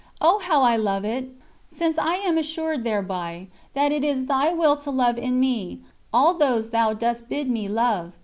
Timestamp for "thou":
6.69-6.93